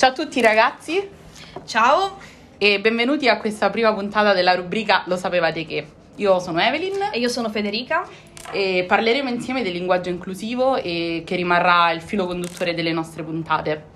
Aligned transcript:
Ciao 0.00 0.12
a 0.12 0.14
tutti 0.14 0.40
ragazzi. 0.40 1.06
Ciao. 1.66 2.16
E 2.56 2.80
benvenuti 2.80 3.28
a 3.28 3.36
questa 3.36 3.68
prima 3.68 3.92
puntata 3.92 4.32
della 4.32 4.54
rubrica 4.54 5.02
Lo 5.04 5.16
sapevate 5.16 5.66
che. 5.66 5.86
Io 6.16 6.38
sono 6.38 6.58
Evelyn. 6.58 7.10
E 7.12 7.18
io 7.18 7.28
sono 7.28 7.50
Federica. 7.50 8.08
E 8.50 8.86
parleremo 8.88 9.28
insieme 9.28 9.62
del 9.62 9.72
linguaggio 9.72 10.08
inclusivo 10.08 10.76
e 10.76 11.22
che 11.26 11.36
rimarrà 11.36 11.90
il 11.90 12.00
filo 12.00 12.26
conduttore 12.26 12.72
delle 12.72 12.92
nostre 12.92 13.22
puntate. 13.22 13.89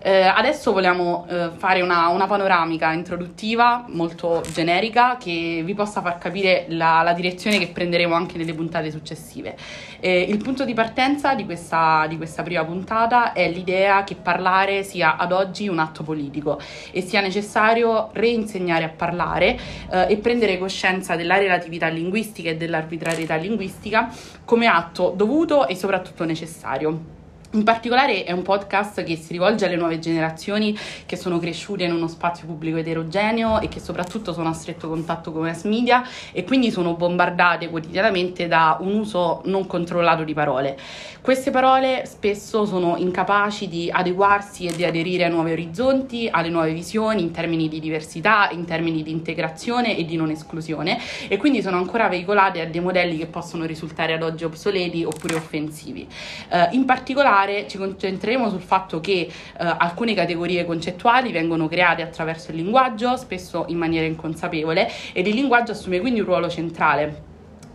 Eh, 0.00 0.22
adesso 0.22 0.72
vogliamo 0.72 1.26
eh, 1.28 1.50
fare 1.56 1.80
una, 1.80 2.06
una, 2.08 2.26
panoramica 2.26 2.92
introduttiva 2.92 3.84
molto 3.88 4.44
generica 4.52 5.16
che 5.16 5.62
vi 5.64 5.74
possa 5.74 6.00
far 6.00 6.18
capire 6.18 6.66
la, 6.68 7.02
la 7.02 7.12
direzione 7.12 7.58
che 7.58 7.66
prenderemo 7.66 8.14
anche 8.14 8.38
nelle 8.38 8.54
puntate 8.54 8.92
successive. 8.92 9.56
Eh, 9.98 10.20
il 10.20 10.36
punto 10.38 10.64
di 10.64 10.72
partenza 10.72 11.34
di 11.34 11.44
questa, 11.44 12.06
di 12.08 12.16
questa, 12.16 12.44
prima 12.44 12.64
puntata 12.64 13.32
è 13.32 13.50
l'idea 13.50 14.04
che 14.04 14.14
parlare 14.14 14.84
sia 14.84 15.16
ad 15.16 15.32
oggi 15.32 15.66
un 15.66 15.80
atto 15.80 16.04
politico 16.04 16.60
e 16.92 17.00
sia 17.00 17.20
necessario 17.20 18.10
reinsegnare 18.12 18.84
a 18.84 18.90
parlare 18.90 19.58
eh, 19.90 20.06
e 20.10 20.16
prendere 20.18 20.58
coscienza 20.58 21.16
della 21.16 21.38
relatività 21.38 21.88
linguistica 21.88 22.50
e 22.50 22.56
dell'arbitrarietà 22.56 23.34
linguistica 23.34 24.14
come 24.44 24.68
atto 24.68 25.12
dovuto 25.16 25.66
e 25.66 25.74
soprattutto 25.74 26.24
necessario. 26.24 27.17
In 27.52 27.64
particolare 27.64 28.24
è 28.24 28.32
un 28.32 28.42
podcast 28.42 29.02
che 29.04 29.16
si 29.16 29.32
rivolge 29.32 29.64
alle 29.64 29.76
nuove 29.76 29.98
generazioni 29.98 30.76
che 31.06 31.16
sono 31.16 31.38
cresciute 31.38 31.84
in 31.84 31.92
uno 31.92 32.06
spazio 32.06 32.46
pubblico 32.46 32.76
eterogeneo 32.76 33.60
e 33.60 33.68
che 33.68 33.80
soprattutto 33.80 34.34
sono 34.34 34.50
a 34.50 34.52
stretto 34.52 34.86
contatto 34.86 35.32
con 35.32 35.44
mass 35.44 35.64
media 35.64 36.06
e 36.32 36.44
quindi 36.44 36.70
sono 36.70 36.92
bombardate 36.92 37.70
quotidianamente 37.70 38.48
da 38.48 38.76
un 38.80 38.98
uso 38.98 39.40
non 39.46 39.66
controllato 39.66 40.24
di 40.24 40.34
parole. 40.34 40.76
Queste 41.22 41.50
parole 41.50 42.04
spesso 42.04 42.66
sono 42.66 42.96
incapaci 42.98 43.66
di 43.66 43.90
adeguarsi 43.90 44.66
e 44.66 44.76
di 44.76 44.84
aderire 44.84 45.24
a 45.24 45.28
nuovi 45.28 45.52
orizzonti, 45.52 46.28
alle 46.30 46.50
nuove 46.50 46.74
visioni 46.74 47.22
in 47.22 47.30
termini 47.30 47.70
di 47.70 47.80
diversità, 47.80 48.50
in 48.50 48.66
termini 48.66 49.02
di 49.02 49.10
integrazione 49.10 49.96
e 49.96 50.04
di 50.04 50.16
non 50.16 50.28
esclusione 50.28 50.98
e 51.28 51.38
quindi 51.38 51.62
sono 51.62 51.78
ancora 51.78 52.08
veicolate 52.08 52.60
a 52.60 52.66
dei 52.66 52.82
modelli 52.82 53.16
che 53.16 53.26
possono 53.26 53.64
risultare 53.64 54.12
ad 54.12 54.22
oggi 54.22 54.44
obsoleti 54.44 55.02
oppure 55.02 55.36
offensivi. 55.36 56.06
Uh, 56.50 56.74
in 56.74 56.84
particolare 56.84 57.36
particolare 57.38 57.68
ci 57.68 57.78
concentreremo 57.78 58.48
sul 58.48 58.60
fatto 58.60 59.00
che 59.00 59.12
eh, 59.20 59.30
alcune 59.56 60.14
categorie 60.14 60.64
concettuali 60.64 61.30
vengono 61.30 61.68
create 61.68 62.02
attraverso 62.02 62.50
il 62.50 62.56
linguaggio, 62.56 63.16
spesso 63.16 63.66
in 63.68 63.78
maniera 63.78 64.06
inconsapevole, 64.06 64.90
ed 65.12 65.26
il 65.26 65.34
linguaggio 65.34 65.72
assume 65.72 66.00
quindi 66.00 66.20
un 66.20 66.26
ruolo 66.26 66.48
centrale 66.48 67.27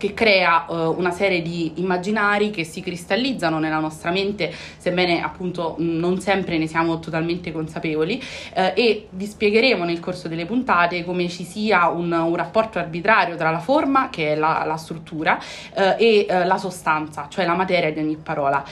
che 0.04 0.14
crea 0.14 0.66
uh, 0.68 0.76
una 0.98 1.12
serie 1.12 1.42
di 1.42 1.74
immaginari 1.76 2.50
che 2.50 2.66
si 2.66 2.82
cristallizzano 2.82 3.58
nella 3.58 3.80
nostra 3.80 4.12
mente, 4.12 4.52
sebbene 4.78 5.24
appunto 5.24 5.76
non 5.78 6.20
sempre 6.20 6.58
ne 6.58 6.68
siamo 6.68 7.00
totalmente 7.00 7.54
consapevoli, 7.54 8.22
uh, 8.56 8.72
e 8.74 9.08
vi 9.12 9.26
spiegheremo 9.26 9.86
nel 9.86 10.02
corso 10.02 10.28
delle 10.28 10.46
puntate 10.46 11.06
come 11.06 11.30
ci 11.30 11.46
sia 11.46 11.88
un, 11.88 12.12
un 12.12 12.36
rapporto 12.36 12.80
arbitrario 12.80 13.38
tra 13.38 13.50
la 13.50 13.60
forma, 13.60 14.10
che 14.10 14.34
è 14.34 14.36
la, 14.36 14.64
la 14.66 14.76
struttura, 14.76 15.40
uh, 15.76 15.96
e 15.98 16.26
la 16.28 16.58
sostanza, 16.58 17.28
cioè 17.30 17.46
la 17.46 17.56
materia 17.56 17.92
di 17.92 18.00
ogni 18.00 18.18
parola. 18.18 18.64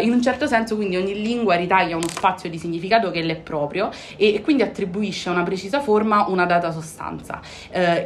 in 0.00 0.12
un 0.12 0.22
certo 0.22 0.46
senso 0.46 0.76
quindi 0.76 0.96
ogni 0.96 1.20
lingua 1.20 1.56
ritaglia 1.56 1.96
uno 1.96 2.08
spazio 2.08 2.48
di 2.48 2.58
significato 2.58 3.10
che 3.10 3.22
le 3.22 3.32
è 3.32 3.36
proprio 3.36 3.90
e, 4.16 4.34
e 4.34 4.40
quindi 4.40 4.62
attribuisce 4.62 5.28
a 5.28 5.32
una 5.32 5.42
precisa 5.42 5.80
forma 5.80 6.26
una 6.28 6.44
data 6.44 6.70
sostanza, 6.70 7.40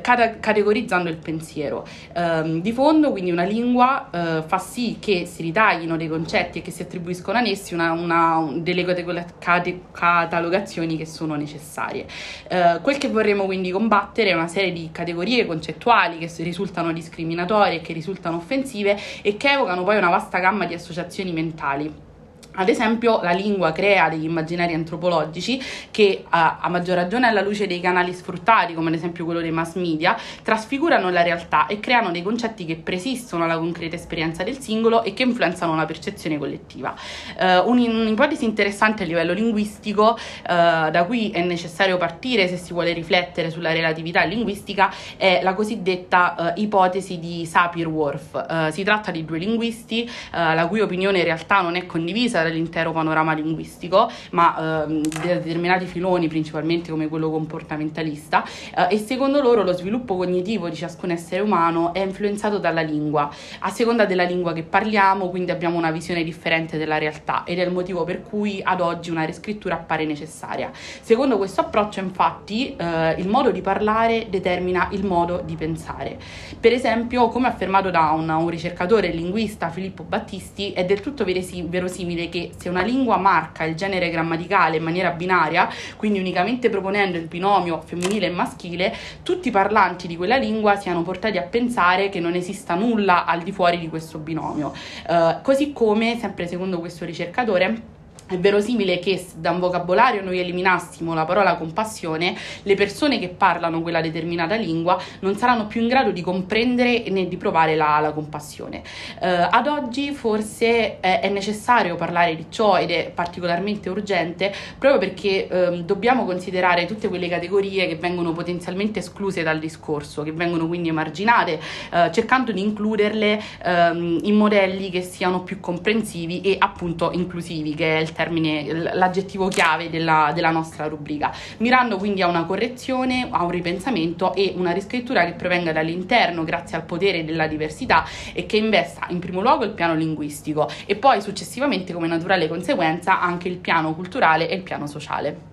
cata- 0.00 0.38
categorizzando 0.38 1.08
il 1.08 1.16
pensiero. 1.16 1.86
Ehm, 2.14 2.60
fondo, 2.72 3.10
quindi 3.10 3.30
una 3.30 3.44
lingua 3.44 4.08
eh, 4.10 4.42
fa 4.46 4.58
sì 4.58 4.96
che 4.98 5.26
si 5.26 5.42
ritaglino 5.42 5.96
dei 5.96 6.08
concetti 6.08 6.58
e 6.58 6.62
che 6.62 6.70
si 6.70 6.82
attribuiscono 6.82 7.38
ad 7.38 7.46
essi 7.46 7.74
una, 7.74 7.92
una, 7.92 8.52
delle 8.56 8.84
catalogazioni 9.12 10.96
che 10.96 11.06
sono 11.06 11.34
necessarie. 11.34 12.06
Eh, 12.48 12.78
quel 12.82 12.98
che 12.98 13.08
vorremmo 13.08 13.44
quindi 13.44 13.70
combattere 13.70 14.30
è 14.30 14.34
una 14.34 14.48
serie 14.48 14.72
di 14.72 14.90
categorie 14.92 15.46
concettuali 15.46 16.18
che 16.18 16.30
risultano 16.42 16.92
discriminatorie, 16.92 17.80
che 17.80 17.92
risultano 17.92 18.36
offensive 18.36 18.98
e 19.22 19.36
che 19.36 19.52
evocano 19.52 19.84
poi 19.84 19.96
una 19.96 20.10
vasta 20.10 20.38
gamma 20.38 20.66
di 20.66 20.74
associazioni 20.74 21.32
mentali 21.32 22.10
ad 22.54 22.68
esempio, 22.68 23.20
la 23.22 23.32
lingua 23.32 23.72
crea 23.72 24.08
degli 24.08 24.24
immaginari 24.24 24.74
antropologici 24.74 25.60
che, 25.90 26.24
a, 26.28 26.58
maggior 26.68 26.96
ragione 26.96 27.26
alla 27.26 27.40
luce 27.40 27.66
dei 27.66 27.80
canali 27.80 28.12
sfruttati, 28.12 28.74
come 28.74 28.88
ad 28.88 28.94
esempio 28.94 29.24
quello 29.24 29.40
dei 29.40 29.50
mass 29.50 29.74
media, 29.74 30.16
trasfigurano 30.42 31.08
la 31.10 31.22
realtà 31.22 31.66
e 31.66 31.80
creano 31.80 32.10
dei 32.10 32.22
concetti 32.22 32.64
che 32.64 32.76
presistono 32.76 33.44
alla 33.44 33.56
concreta 33.56 33.96
esperienza 33.96 34.42
del 34.42 34.58
singolo 34.58 35.02
e 35.02 35.14
che 35.14 35.22
influenzano 35.22 35.74
la 35.74 35.86
percezione 35.86 36.38
collettiva. 36.38 36.94
Uh, 37.38 37.70
un'ipotesi 37.70 38.44
interessante 38.44 39.04
a 39.04 39.06
livello 39.06 39.32
linguistico, 39.32 40.10
uh, 40.10 40.90
da 40.90 41.04
cui 41.06 41.30
è 41.30 41.42
necessario 41.42 41.96
partire 41.96 42.48
se 42.48 42.56
si 42.56 42.72
vuole 42.72 42.92
riflettere 42.92 43.50
sulla 43.50 43.72
relatività 43.72 44.24
linguistica, 44.24 44.92
è 45.16 45.40
la 45.42 45.54
cosiddetta 45.54 46.52
uh, 46.54 46.60
ipotesi 46.60 47.18
di 47.18 47.46
Sapir-Whorf. 47.46 48.70
si 48.70 48.82
tratta 48.82 49.10
di 49.10 49.24
due 49.24 49.38
linguisti, 49.38 50.08
la 50.30 50.66
cui 50.66 50.80
opinione 50.80 51.18
in 51.18 51.24
realtà 51.24 51.60
non 51.60 51.76
è 51.76 51.86
condivisa 51.86 52.41
dall'intero 52.42 52.92
panorama 52.92 53.32
linguistico, 53.32 54.10
ma 54.30 54.84
ehm, 54.84 55.02
determinati 55.22 55.86
filoni, 55.86 56.28
principalmente 56.28 56.90
come 56.90 57.08
quello 57.08 57.30
comportamentalista, 57.30 58.44
eh, 58.76 58.94
e 58.94 58.98
secondo 58.98 59.40
loro 59.40 59.62
lo 59.62 59.72
sviluppo 59.72 60.16
cognitivo 60.16 60.68
di 60.68 60.76
ciascun 60.76 61.10
essere 61.10 61.42
umano 61.42 61.92
è 61.92 62.00
influenzato 62.00 62.58
dalla 62.58 62.82
lingua. 62.82 63.30
A 63.60 63.70
seconda 63.70 64.04
della 64.04 64.24
lingua 64.24 64.52
che 64.52 64.62
parliamo, 64.62 65.28
quindi 65.28 65.50
abbiamo 65.50 65.76
una 65.76 65.90
visione 65.90 66.22
differente 66.24 66.78
della 66.78 66.98
realtà 66.98 67.44
ed 67.44 67.58
è 67.58 67.64
il 67.64 67.72
motivo 67.72 68.04
per 68.04 68.22
cui 68.22 68.60
ad 68.62 68.80
oggi 68.80 69.10
una 69.10 69.24
riscrittura 69.24 69.74
appare 69.74 70.04
necessaria. 70.04 70.70
Secondo 70.72 71.36
questo 71.36 71.60
approccio, 71.60 72.00
infatti, 72.00 72.74
eh, 72.76 73.14
il 73.18 73.28
modo 73.28 73.50
di 73.50 73.60
parlare 73.60 74.26
determina 74.28 74.88
il 74.92 75.04
modo 75.04 75.42
di 75.44 75.56
pensare. 75.56 76.18
Per 76.58 76.72
esempio, 76.72 77.28
come 77.28 77.48
affermato 77.48 77.90
da 77.90 78.10
un, 78.10 78.28
un 78.28 78.48
ricercatore 78.48 79.08
linguista 79.08 79.70
Filippo 79.70 80.02
Battisti, 80.02 80.72
è 80.72 80.84
del 80.84 81.00
tutto 81.00 81.24
verosimile 81.24 82.28
che 82.32 82.52
se 82.56 82.70
una 82.70 82.82
lingua 82.82 83.18
marca 83.18 83.64
il 83.64 83.74
genere 83.74 84.08
grammaticale 84.08 84.78
in 84.78 84.82
maniera 84.82 85.10
binaria, 85.10 85.68
quindi 85.96 86.18
unicamente 86.18 86.70
proponendo 86.70 87.18
il 87.18 87.26
binomio 87.26 87.82
femminile 87.84 88.26
e 88.26 88.30
maschile, 88.30 88.96
tutti 89.22 89.48
i 89.48 89.50
parlanti 89.50 90.06
di 90.06 90.16
quella 90.16 90.38
lingua 90.38 90.76
siano 90.76 91.02
portati 91.02 91.36
a 91.36 91.42
pensare 91.42 92.08
che 92.08 92.20
non 92.20 92.34
esista 92.34 92.74
nulla 92.74 93.26
al 93.26 93.42
di 93.42 93.52
fuori 93.52 93.78
di 93.78 93.88
questo 93.88 94.18
binomio. 94.18 94.72
Uh, 95.06 95.42
così 95.42 95.72
come, 95.72 96.16
sempre 96.18 96.46
secondo 96.48 96.80
questo 96.80 97.04
ricercatore, 97.04 98.00
è 98.26 98.38
verosimile 98.38 98.98
che 98.98 99.24
da 99.36 99.50
un 99.50 99.60
vocabolario 99.60 100.22
noi 100.22 100.38
eliminassimo 100.38 101.14
la 101.14 101.24
parola 101.24 101.56
compassione, 101.56 102.34
le 102.62 102.74
persone 102.74 103.18
che 103.18 103.28
parlano 103.28 103.82
quella 103.82 104.00
determinata 104.00 104.54
lingua 104.54 105.00
non 105.20 105.36
saranno 105.36 105.66
più 105.66 105.82
in 105.82 105.88
grado 105.88 106.10
di 106.10 106.20
comprendere 106.22 107.04
né 107.08 107.28
di 107.28 107.36
provare 107.36 107.76
la, 107.76 107.98
la 108.00 108.12
compassione. 108.12 108.82
Uh, 109.20 109.48
ad 109.50 109.66
oggi 109.66 110.12
forse 110.12 111.00
è, 111.00 111.20
è, 111.20 111.28
necessario 111.28 111.96
parlare 111.96 112.36
di 112.36 112.46
ciò 112.48 112.78
ed 112.78 112.90
è 112.90 113.10
particolarmente 113.14 113.88
urgente 113.88 114.52
proprio 114.78 114.98
perché 114.98 115.48
um, 115.50 115.82
dobbiamo 115.82 116.24
considerare 116.24 116.86
tutte 116.86 117.08
quelle 117.08 117.28
categorie 117.28 117.86
che 117.86 117.96
vengono 117.96 118.32
potenzialmente 118.32 119.00
escluse 119.00 119.42
dal 119.42 119.58
discorso, 119.58 120.22
che 120.22 120.32
vengono 120.32 120.66
quindi 120.66 120.88
emarginate, 120.88 121.60
uh, 121.92 122.10
cercando 122.10 122.52
di 122.52 122.60
includerle 122.60 123.42
um, 123.64 124.18
in 124.22 124.34
modelli 124.36 124.90
che 124.90 125.02
siano 125.02 125.42
più 125.42 125.60
comprensivi 125.60 126.40
e 126.40 126.56
appunto 126.58 127.10
inclusivi, 127.12 127.74
che 127.74 127.98
è 127.98 128.00
il 128.00 128.11
termine, 128.12 128.72
l'aggettivo 128.94 129.48
chiave 129.48 129.90
della, 129.90 130.32
della 130.34 130.50
nostra 130.50 130.86
rubrica, 130.86 131.32
mirando 131.58 131.96
quindi 131.96 132.22
a 132.22 132.26
una 132.26 132.44
correzione, 132.44 133.28
a 133.30 133.42
un 133.42 133.50
ripensamento 133.50 134.34
e 134.34 134.54
una 134.56 134.72
riscrittura 134.72 135.24
che 135.24 135.32
provenga 135.32 135.72
dall'interno 135.72 136.44
grazie 136.44 136.76
al 136.76 136.84
potere 136.84 137.24
della 137.24 137.46
diversità 137.46 138.04
e 138.32 138.46
che 138.46 138.56
investa 138.56 139.06
in 139.08 139.18
primo 139.18 139.40
luogo 139.40 139.64
il 139.64 139.72
piano 139.72 139.94
linguistico 139.94 140.68
e 140.86 140.96
poi 140.96 141.20
successivamente 141.20 141.92
come 141.92 142.06
naturale 142.06 142.48
conseguenza 142.48 143.20
anche 143.20 143.48
il 143.48 143.58
piano 143.58 143.94
culturale 143.94 144.48
e 144.48 144.54
il 144.56 144.62
piano 144.62 144.86
sociale. 144.86 145.51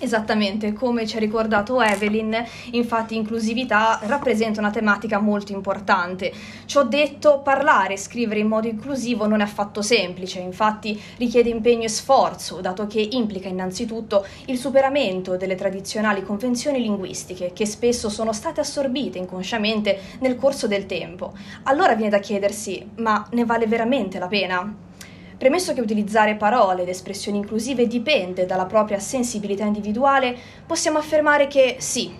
Esattamente, 0.00 0.72
come 0.72 1.06
ci 1.06 1.16
ha 1.16 1.18
ricordato 1.18 1.82
Evelyn, 1.82 2.44
infatti 2.70 3.16
inclusività 3.16 3.98
rappresenta 4.04 4.60
una 4.60 4.70
tematica 4.70 5.18
molto 5.18 5.50
importante. 5.50 6.32
Ciò 6.66 6.84
detto, 6.84 7.40
parlare 7.40 7.94
e 7.94 7.98
scrivere 7.98 8.38
in 8.38 8.46
modo 8.46 8.68
inclusivo 8.68 9.26
non 9.26 9.40
è 9.40 9.42
affatto 9.42 9.82
semplice, 9.82 10.38
infatti 10.38 11.00
richiede 11.16 11.48
impegno 11.48 11.84
e 11.84 11.88
sforzo, 11.88 12.60
dato 12.60 12.86
che 12.86 13.00
implica 13.10 13.48
innanzitutto 13.48 14.24
il 14.46 14.56
superamento 14.56 15.36
delle 15.36 15.56
tradizionali 15.56 16.22
convenzioni 16.22 16.80
linguistiche, 16.80 17.52
che 17.52 17.66
spesso 17.66 18.08
sono 18.08 18.32
state 18.32 18.60
assorbite 18.60 19.18
inconsciamente 19.18 19.98
nel 20.20 20.36
corso 20.36 20.68
del 20.68 20.86
tempo. 20.86 21.32
Allora 21.64 21.96
viene 21.96 22.10
da 22.10 22.20
chiedersi, 22.20 22.88
ma 22.98 23.26
ne 23.32 23.44
vale 23.44 23.66
veramente 23.66 24.20
la 24.20 24.28
pena? 24.28 24.86
Premesso 25.38 25.72
che 25.72 25.80
utilizzare 25.80 26.34
parole 26.34 26.82
ed 26.82 26.88
espressioni 26.88 27.38
inclusive 27.38 27.86
dipende 27.86 28.44
dalla 28.44 28.66
propria 28.66 28.98
sensibilità 28.98 29.64
individuale, 29.64 30.36
possiamo 30.66 30.98
affermare 30.98 31.46
che 31.46 31.76
sì, 31.78 32.12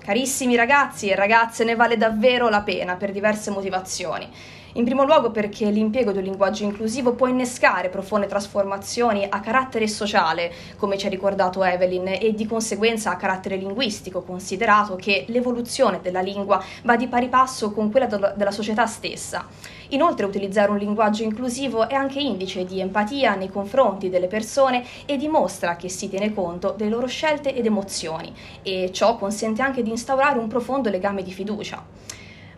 carissimi 0.00 0.54
ragazzi 0.54 1.08
e 1.08 1.16
ragazze, 1.16 1.64
ne 1.64 1.74
vale 1.74 1.96
davvero 1.96 2.48
la 2.48 2.62
pena 2.62 2.94
per 2.94 3.10
diverse 3.10 3.50
motivazioni. 3.50 4.30
In 4.74 4.84
primo 4.84 5.04
luogo 5.04 5.30
perché 5.30 5.68
l'impiego 5.68 6.12
di 6.12 6.18
un 6.18 6.24
linguaggio 6.24 6.64
inclusivo 6.64 7.12
può 7.12 7.26
innescare 7.26 7.90
profonde 7.90 8.26
trasformazioni 8.26 9.26
a 9.28 9.40
carattere 9.40 9.86
sociale, 9.86 10.50
come 10.78 10.96
ci 10.96 11.04
ha 11.04 11.10
ricordato 11.10 11.62
Evelyn, 11.62 12.08
e 12.08 12.32
di 12.34 12.46
conseguenza 12.46 13.10
a 13.10 13.16
carattere 13.16 13.56
linguistico, 13.56 14.22
considerato 14.22 14.96
che 14.96 15.26
l'evoluzione 15.28 16.00
della 16.00 16.22
lingua 16.22 16.64
va 16.84 16.96
di 16.96 17.06
pari 17.06 17.28
passo 17.28 17.70
con 17.70 17.90
quella 17.90 18.06
della 18.06 18.50
società 18.50 18.86
stessa. 18.86 19.46
Inoltre 19.88 20.24
utilizzare 20.24 20.70
un 20.70 20.78
linguaggio 20.78 21.22
inclusivo 21.22 21.86
è 21.86 21.94
anche 21.94 22.20
indice 22.20 22.64
di 22.64 22.80
empatia 22.80 23.34
nei 23.34 23.50
confronti 23.50 24.08
delle 24.08 24.26
persone 24.26 24.86
e 25.04 25.18
dimostra 25.18 25.76
che 25.76 25.90
si 25.90 26.08
tiene 26.08 26.32
conto 26.32 26.72
delle 26.74 26.88
loro 26.88 27.06
scelte 27.06 27.54
ed 27.54 27.66
emozioni 27.66 28.32
e 28.62 28.88
ciò 28.90 29.18
consente 29.18 29.60
anche 29.60 29.82
di 29.82 29.90
instaurare 29.90 30.38
un 30.38 30.48
profondo 30.48 30.88
legame 30.88 31.22
di 31.22 31.30
fiducia. 31.30 31.84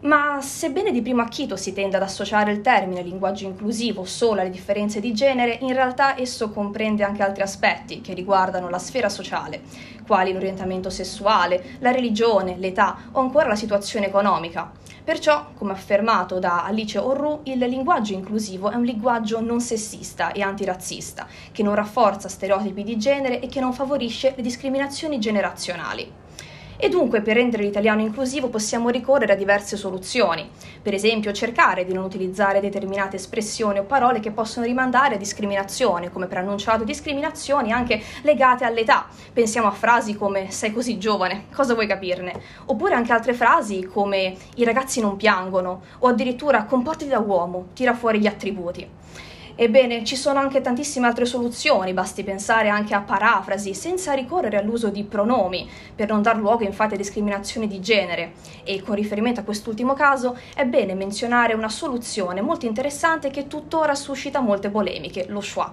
Ma 0.05 0.39
sebbene 0.43 0.93
di 0.93 1.01
primo 1.01 1.23
acchito 1.23 1.57
si 1.57 1.73
tenda 1.73 1.97
ad 1.97 2.03
associare 2.03 2.53
il 2.53 2.61
termine 2.61 3.01
linguaggio 3.01 3.47
inclusivo 3.47 4.05
solo 4.05 4.43
alle 4.43 4.51
differenze 4.51 5.01
di 5.01 5.15
genere, 5.15 5.57
in 5.63 5.73
realtà 5.73 6.19
esso 6.19 6.51
comprende 6.51 7.03
anche 7.03 7.23
altri 7.23 7.43
aspetti 7.43 8.03
che 8.03 8.13
riguardano 8.13 8.69
la 8.69 8.79
sfera 8.79 9.09
sociale, 9.09 9.63
quali 10.07 10.35
l'orientamento 10.35 10.91
sessuale, 10.91 11.79
la 11.79 11.91
religione, 11.91 12.59
l'età 12.59 12.99
o 13.13 13.21
ancora 13.21 13.49
la 13.49 13.57
situazione 13.57 14.09
economica. 14.09 14.71
Perciò, 15.03 15.53
come 15.55 15.73
affermato 15.73 16.39
da 16.39 16.65
Alice 16.65 16.99
Orru, 16.99 17.41
il 17.45 17.61
linguaggio 17.61 18.13
inclusivo 18.13 18.71
è 18.71 18.75
un 18.75 18.85
linguaggio 18.85 19.41
non 19.41 19.63
sessista 19.63 20.33
e 20.33 20.43
antirazzista, 20.43 21.27
che 21.51 21.63
non 21.63 21.75
rafforza 21.75 22.29
stereotipi 22.29 22.83
di 22.83 22.99
genere 22.99 23.41
e 23.41 23.47
che 23.47 23.61
non 23.61 23.73
favorisce 23.73 24.35
le 24.37 24.43
discriminazioni 24.43 25.19
generazionali. 25.19 26.24
E 26.77 26.89
dunque 26.89 27.21
per 27.21 27.37
rendere 27.37 27.63
l'italiano 27.63 28.01
inclusivo 28.01 28.49
possiamo 28.49 28.89
ricorrere 28.89 29.35
a 29.35 29.37
diverse 29.37 29.77
soluzioni, 29.77 30.51
per 30.83 30.93
esempio 30.93 31.33
cercare 31.33 31.85
di 31.85 31.93
non 31.93 32.05
utilizzare 32.05 32.61
determinate 32.61 33.17
espressioni 33.17 33.79
o 33.79 33.85
parole 33.85 34.19
che 34.19 34.33
possono 34.33 34.67
rimandare 34.67 35.15
a 35.15 35.19
discriminazione, 35.19 36.11
come 36.11 36.27
preannunciato 36.27 36.83
discriminazioni 36.83 37.71
anche 37.71 38.03
legate 38.23 38.65
all'età. 38.65 39.07
Pensiamo 39.33 39.69
a 39.69 39.73
frasi 39.73 40.17
come 40.17 40.51
sei 40.51 40.73
così 40.73 40.99
giovane, 40.99 41.45
cosa 41.55 41.75
vuoi 41.75 41.87
capirne? 41.87 42.41
Oppure 42.67 42.95
anche 42.95 43.13
altre 43.13 43.35
frasi 43.35 43.85
come 43.85 44.35
i 44.57 44.65
ragazzi 44.65 45.01
non 45.01 45.17
piangono 45.17 45.83
o 46.01 46.09
addirittura 46.09 46.65
comportati 46.65 47.09
da 47.09 47.21
uomo, 47.21 47.69
tira 47.73 47.95
fuori 47.95 48.19
gli 48.19 48.27
attributi. 48.27 48.89
Ebbene, 49.57 50.03
ci 50.03 50.17
sono 50.17 50.41
anche 50.41 50.61
tantissime 50.61 51.07
altre 51.07 51.27
soluzioni, 51.27 51.93
basti 51.93 52.25
pensare 52.25 52.69
anche 52.69 52.93
a 52.93 53.03
parafrasi, 53.03 53.73
senza 53.73 54.13
ricorrere 54.13 54.59
all'uso 54.59 54.89
di 54.89 55.05
pronomi, 55.05 55.69
per 55.95 56.09
non 56.09 56.23
dar 56.23 56.37
luogo 56.37 56.65
infatti 56.65 56.95
a 56.95 56.97
discriminazioni 56.97 57.69
di 57.69 57.81
genere. 57.81 58.33
E 58.65 58.83
con 58.83 58.97
riferimento 58.97 59.41
a 59.41 59.45
quest'ultimo 59.45 59.95
caso, 59.95 60.37
è 60.57 60.65
bene 60.65 60.95
menzionare 60.95 61.55
una 61.55 61.69
soluzione 61.69 62.41
molto 62.41 62.67
interessante 62.67 63.31
che 63.31 63.47
tuttora 63.47 63.95
suscita 63.95 64.41
molte 64.41 64.71
polemiche, 64.71 65.27
lo 65.29 65.41
schwa. 65.41 65.73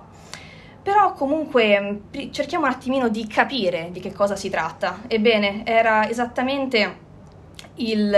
Però 0.84 1.14
comunque 1.14 2.02
cerchiamo 2.32 2.66
un 2.66 2.72
attimino 2.72 3.10
di 3.10 3.26
capire 3.26 3.90
di 3.92 4.00
che 4.00 4.12
cosa 4.12 4.36
si 4.36 4.50
tratta. 4.50 5.02
Ebbene, 5.08 5.64
era 5.66 6.08
esattamente 6.08 6.98
il 7.76 8.16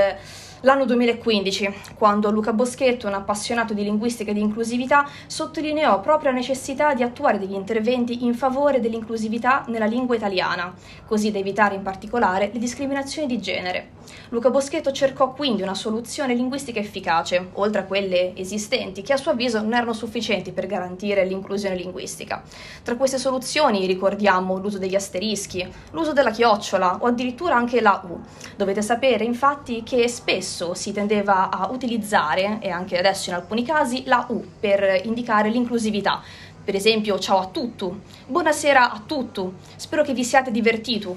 L'anno 0.65 0.85
2015, 0.85 1.73
quando 1.97 2.31
Luca 2.31 2.53
Boschetto, 2.53 3.07
un 3.07 3.13
appassionato 3.13 3.73
di 3.73 3.83
linguistica 3.83 4.31
e 4.31 4.33
di 4.33 4.39
inclusività, 4.39 5.05
sottolineò 5.27 5.99
proprio 5.99 6.31
la 6.31 6.37
necessità 6.37 6.93
di 6.93 7.03
attuare 7.03 7.37
degli 7.37 7.51
interventi 7.51 8.23
in 8.23 8.33
favore 8.33 8.79
dell'inclusività 8.79 9.65
nella 9.67 9.83
lingua 9.83 10.15
italiana, 10.15 10.73
così 11.05 11.31
da 11.31 11.39
evitare 11.39 11.75
in 11.75 11.81
particolare 11.81 12.49
le 12.53 12.59
discriminazioni 12.59 13.27
di 13.27 13.41
genere. 13.41 13.89
Luca 14.29 14.49
Boschetto 14.49 14.93
cercò 14.93 15.33
quindi 15.33 15.63
una 15.63 15.73
soluzione 15.73 16.33
linguistica 16.33 16.79
efficace, 16.79 17.49
oltre 17.55 17.81
a 17.81 17.83
quelle 17.83 18.33
esistenti, 18.37 19.01
che 19.01 19.11
a 19.11 19.17
suo 19.17 19.31
avviso 19.31 19.61
non 19.61 19.73
erano 19.73 19.91
sufficienti 19.91 20.53
per 20.53 20.67
garantire 20.67 21.25
l'inclusione 21.25 21.75
linguistica. 21.75 22.41
Tra 22.83 22.95
queste 22.95 23.17
soluzioni 23.17 23.85
ricordiamo 23.85 24.57
l'uso 24.57 24.77
degli 24.77 24.95
asterischi, 24.95 25.69
l'uso 25.91 26.13
della 26.13 26.31
chiocciola 26.31 26.99
o 27.01 27.07
addirittura 27.07 27.55
anche 27.55 27.81
la 27.81 28.01
U. 28.07 28.17
Dovete 28.55 28.81
sapere 28.81 29.25
infatti 29.25 29.83
che 29.83 30.07
spesso 30.07 30.51
spesso 30.53 30.75
si 30.75 30.91
tendeva 30.91 31.49
a 31.49 31.69
utilizzare, 31.71 32.59
e 32.61 32.69
anche 32.69 32.97
adesso 32.97 33.31
in 33.31 33.35
alcuni 33.35 33.65
casi, 33.65 34.03
la 34.05 34.27
U 34.29 34.45
per 34.59 35.01
indicare 35.05 35.49
l'inclusività. 35.49 36.21
Per 36.63 36.75
esempio, 36.75 37.17
ciao 37.17 37.39
a 37.39 37.47
tutti, 37.47 37.89
buonasera 38.27 38.91
a 38.91 39.01
tutti, 39.03 39.41
spero 39.75 40.03
che 40.03 40.13
vi 40.13 40.23
siate 40.23 40.51
divertiti. 40.51 41.07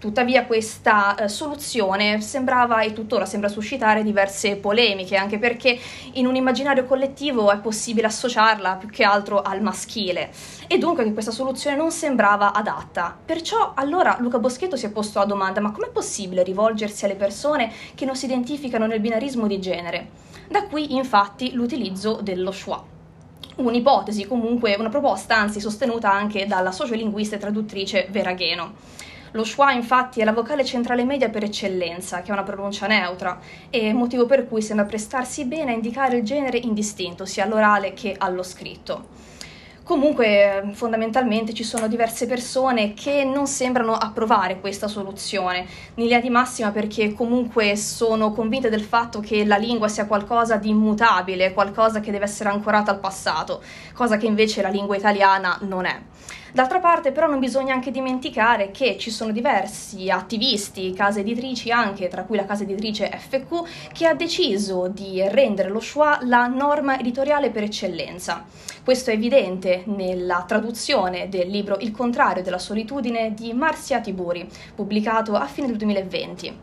Tuttavia 0.00 0.46
questa 0.46 1.14
eh, 1.14 1.28
soluzione 1.28 2.22
sembrava 2.22 2.80
e 2.80 2.94
tuttora 2.94 3.26
sembra 3.26 3.50
suscitare 3.50 4.02
diverse 4.02 4.56
polemiche, 4.56 5.14
anche 5.14 5.38
perché 5.38 5.78
in 6.14 6.24
un 6.26 6.36
immaginario 6.36 6.86
collettivo 6.86 7.50
è 7.50 7.58
possibile 7.58 8.06
associarla 8.06 8.76
più 8.76 8.88
che 8.88 9.04
altro 9.04 9.42
al 9.42 9.60
maschile 9.60 10.30
e 10.68 10.78
dunque 10.78 11.04
che 11.04 11.12
questa 11.12 11.30
soluzione 11.30 11.76
non 11.76 11.90
sembrava 11.90 12.54
adatta. 12.54 13.14
Perciò 13.22 13.72
allora 13.74 14.16
Luca 14.20 14.38
Boschetto 14.38 14.74
si 14.74 14.86
è 14.86 14.90
posto 14.90 15.18
la 15.18 15.26
domanda 15.26 15.60
ma 15.60 15.70
com'è 15.70 15.90
possibile 15.90 16.44
rivolgersi 16.44 17.04
alle 17.04 17.14
persone 17.14 17.70
che 17.94 18.06
non 18.06 18.16
si 18.16 18.24
identificano 18.24 18.86
nel 18.86 19.00
binarismo 19.00 19.46
di 19.46 19.60
genere? 19.60 20.08
Da 20.48 20.64
qui 20.64 20.94
infatti 20.94 21.52
l'utilizzo 21.52 22.20
dello 22.22 22.52
schwa 22.52 22.82
un'ipotesi, 23.56 24.26
comunque 24.26 24.74
una 24.78 24.88
proposta, 24.88 25.36
anzi 25.36 25.60
sostenuta 25.60 26.10
anche 26.10 26.46
dalla 26.46 26.72
sociolinguista 26.72 27.36
e 27.36 27.38
traduttrice 27.38 28.08
Vera 28.10 28.32
Gheno. 28.32 28.72
Lo 29.32 29.44
schwa 29.44 29.72
infatti 29.72 30.20
è 30.20 30.24
la 30.24 30.32
vocale 30.32 30.64
centrale 30.64 31.04
media 31.04 31.28
per 31.28 31.44
eccellenza, 31.44 32.22
che 32.22 32.30
ha 32.30 32.34
una 32.34 32.42
pronuncia 32.42 32.88
neutra, 32.88 33.38
e 33.70 33.92
motivo 33.92 34.26
per 34.26 34.48
cui 34.48 34.60
sembra 34.60 34.86
prestarsi 34.86 35.44
bene 35.44 35.70
a 35.70 35.74
indicare 35.74 36.16
il 36.16 36.24
genere 36.24 36.58
indistinto, 36.58 37.24
sia 37.24 37.44
all'orale 37.44 37.92
che 37.92 38.14
allo 38.18 38.42
scritto. 38.42 39.28
Comunque, 39.84 40.70
fondamentalmente 40.72 41.52
ci 41.52 41.64
sono 41.64 41.88
diverse 41.88 42.26
persone 42.26 42.94
che 42.94 43.24
non 43.24 43.46
sembrano 43.46 43.94
approvare 43.94 44.60
questa 44.60 44.86
soluzione, 44.86 45.66
in 45.94 46.04
linea 46.04 46.20
di 46.20 46.30
massima 46.30 46.70
perché 46.70 47.12
comunque 47.12 47.74
sono 47.76 48.32
convinte 48.32 48.68
del 48.68 48.82
fatto 48.82 49.18
che 49.18 49.44
la 49.44 49.56
lingua 49.56 49.88
sia 49.88 50.06
qualcosa 50.06 50.56
di 50.56 50.68
immutabile, 50.68 51.52
qualcosa 51.52 51.98
che 51.98 52.12
deve 52.12 52.24
essere 52.24 52.50
ancorata 52.50 52.92
al 52.92 53.00
passato, 53.00 53.62
cosa 53.92 54.16
che 54.16 54.26
invece 54.26 54.62
la 54.62 54.68
lingua 54.68 54.96
italiana 54.96 55.58
non 55.62 55.84
è. 55.84 56.00
D'altra 56.52 56.80
parte 56.80 57.12
però 57.12 57.28
non 57.28 57.38
bisogna 57.38 57.74
anche 57.74 57.90
dimenticare 57.90 58.70
che 58.70 58.96
ci 58.98 59.10
sono 59.10 59.30
diversi 59.30 60.10
attivisti, 60.10 60.92
case 60.92 61.20
editrici 61.20 61.70
anche, 61.70 62.08
tra 62.08 62.24
cui 62.24 62.36
la 62.36 62.44
casa 62.44 62.64
editrice 62.64 63.08
FQ, 63.08 63.92
che 63.92 64.06
ha 64.06 64.14
deciso 64.14 64.88
di 64.88 65.22
rendere 65.28 65.68
lo 65.68 65.80
schwa 65.80 66.18
la 66.22 66.46
norma 66.46 66.98
editoriale 66.98 67.50
per 67.50 67.62
eccellenza. 67.62 68.44
Questo 68.82 69.10
è 69.10 69.14
evidente 69.14 69.82
nella 69.86 70.44
traduzione 70.46 71.28
del 71.28 71.48
libro 71.48 71.76
Il 71.78 71.92
contrario 71.92 72.42
della 72.42 72.58
solitudine 72.58 73.32
di 73.34 73.52
Marcia 73.52 74.00
Tiburi, 74.00 74.48
pubblicato 74.74 75.34
a 75.34 75.46
fine 75.46 75.68
del 75.68 75.76
2020. 75.76 76.58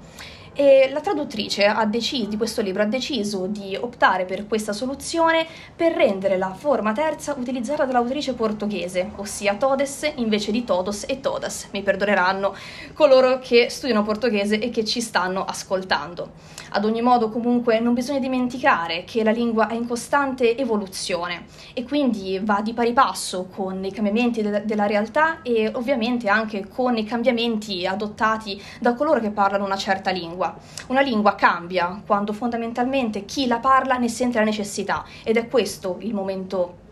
E 0.59 0.89
la 0.91 1.01
traduttrice 1.01 1.71
deciso, 1.85 2.25
di 2.25 2.35
questo 2.35 2.63
libro 2.63 2.81
ha 2.81 2.87
deciso 2.87 3.45
di 3.45 3.77
optare 3.79 4.25
per 4.25 4.47
questa 4.47 4.73
soluzione 4.73 5.45
per 5.75 5.93
rendere 5.93 6.35
la 6.35 6.51
forma 6.51 6.93
terza 6.93 7.35
utilizzata 7.37 7.85
dall'autrice 7.85 8.33
portoghese, 8.33 9.11
ossia 9.17 9.53
todes 9.53 10.13
invece 10.15 10.51
di 10.51 10.63
todos 10.63 11.03
e 11.07 11.19
todas. 11.19 11.67
Mi 11.73 11.83
perdoneranno 11.83 12.55
coloro 12.95 13.37
che 13.37 13.69
studiano 13.69 14.01
portoghese 14.01 14.57
e 14.57 14.71
che 14.71 14.83
ci 14.83 14.99
stanno 14.99 15.45
ascoltando. 15.45 16.31
Ad 16.71 16.85
ogni 16.85 17.03
modo, 17.03 17.29
comunque, 17.29 17.79
non 17.79 17.93
bisogna 17.93 18.19
dimenticare 18.19 19.03
che 19.05 19.23
la 19.23 19.31
lingua 19.31 19.67
è 19.67 19.75
in 19.75 19.87
costante 19.87 20.57
evoluzione 20.57 21.45
e 21.73 21.83
quindi 21.83 22.39
va 22.41 22.61
di 22.61 22.73
pari 22.73 22.93
passo 22.93 23.47
con 23.55 23.85
i 23.85 23.91
cambiamenti 23.91 24.41
de- 24.41 24.65
della 24.65 24.87
realtà 24.87 25.43
e 25.43 25.71
ovviamente 25.75 26.27
anche 26.27 26.67
con 26.67 26.97
i 26.97 27.05
cambiamenti 27.05 27.85
adottati 27.85 28.61
da 28.79 28.95
coloro 28.95 29.19
che 29.19 29.29
parlano 29.29 29.63
una 29.63 29.77
certa 29.77 30.09
lingua 30.09 30.47
lingua. 30.48 30.56
Una 30.88 31.01
lingua 31.01 31.36
cambia 31.36 32.01
quando 32.06 32.34
fondamentalmente 32.34 33.25
chi 33.25 33.48
la 33.48 33.60
parla 33.60 33.98
ne 33.98 34.10
sente 34.10 34.39
la 34.39 34.46
necessità 34.46 35.06
ed 35.24 35.38
è 35.38 35.48
questo 35.48 35.98
il 36.00 36.13
momento 36.13 36.86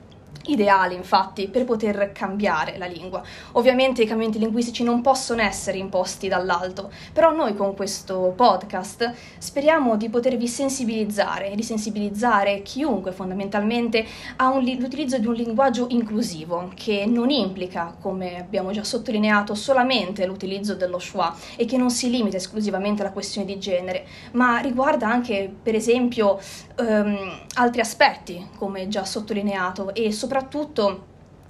ideale 0.45 0.93
infatti 0.93 1.47
per 1.47 1.65
poter 1.65 2.11
cambiare 2.11 2.77
la 2.77 2.85
lingua. 2.85 3.23
Ovviamente 3.53 4.03
i 4.03 4.05
cambiamenti 4.05 4.39
linguistici 4.39 4.83
non 4.83 5.01
possono 5.01 5.41
essere 5.41 5.77
imposti 5.77 6.27
dall'alto, 6.27 6.91
però 7.13 7.33
noi 7.33 7.55
con 7.55 7.75
questo 7.75 8.33
podcast 8.35 9.13
speriamo 9.37 9.95
di 9.97 10.09
potervi 10.09 10.47
sensibilizzare 10.47 11.51
e 11.51 11.55
di 11.55 11.63
sensibilizzare 11.63 12.61
chiunque 12.61 13.11
fondamentalmente 13.11 14.05
all'utilizzo 14.37 15.17
di 15.17 15.27
un 15.27 15.33
linguaggio 15.33 15.87
inclusivo 15.89 16.71
che 16.75 17.05
non 17.07 17.29
implica, 17.29 17.95
come 17.99 18.39
abbiamo 18.39 18.71
già 18.71 18.83
sottolineato, 18.83 19.55
solamente 19.55 20.25
l'utilizzo 20.25 20.75
dello 20.75 20.99
schwa 20.99 21.35
e 21.55 21.65
che 21.65 21.77
non 21.77 21.89
si 21.89 22.09
limita 22.09 22.37
esclusivamente 22.37 23.01
alla 23.01 23.11
questione 23.11 23.47
di 23.47 23.57
genere, 23.57 24.05
ma 24.33 24.59
riguarda 24.59 25.07
anche 25.07 25.51
per 25.61 25.75
esempio 25.75 26.39
um, 26.77 27.39
altri 27.55 27.81
aspetti, 27.81 28.49
come 28.57 28.87
già 28.87 29.05
sottolineato, 29.05 29.93
e 29.93 30.11
soprattutto 30.11 30.24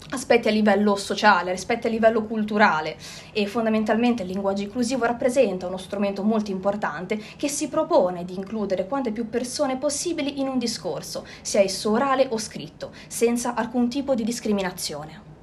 aspetti 0.09 0.47
a 0.47 0.51
livello 0.51 0.95
sociale, 0.95 1.51
aspetti 1.51 1.87
a 1.87 1.89
livello 1.89 2.23
culturale 2.25 2.95
e 3.33 3.47
fondamentalmente 3.47 4.23
il 4.23 4.29
linguaggio 4.29 4.63
inclusivo 4.63 5.05
rappresenta 5.05 5.67
uno 5.67 5.77
strumento 5.77 6.23
molto 6.23 6.51
importante 6.51 7.19
che 7.37 7.47
si 7.47 7.69
propone 7.69 8.23
di 8.23 8.35
includere 8.35 8.87
quante 8.87 9.11
più 9.11 9.29
persone 9.29 9.77
possibili 9.77 10.39
in 10.39 10.47
un 10.47 10.59
discorso, 10.59 11.25
sia 11.41 11.61
esso 11.61 11.91
orale 11.91 12.27
o 12.29 12.37
scritto, 12.37 12.91
senza 13.07 13.55
alcun 13.55 13.89
tipo 13.89 14.13
di 14.13 14.23
discriminazione. 14.23 15.33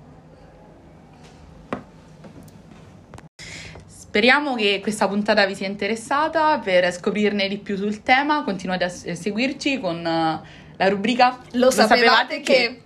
Speriamo 3.87 4.55
che 4.55 4.81
questa 4.83 5.09
puntata 5.09 5.47
vi 5.47 5.55
sia 5.55 5.67
interessata. 5.67 6.59
Per 6.59 6.93
scoprirne 6.93 7.49
di 7.49 7.57
più 7.57 7.79
sul 7.79 8.03
tema, 8.03 8.45
continuate 8.45 8.85
a 8.85 8.89
seguirci 8.91 9.81
con 9.81 10.07
eh, 10.07 10.41
la 10.77 10.89
rubrica 10.91 11.39
Lo, 11.53 11.65
Lo 11.65 11.71
sapevate, 11.71 12.05
sapevate 12.05 12.41
che... 12.41 12.53
che... 12.53 12.83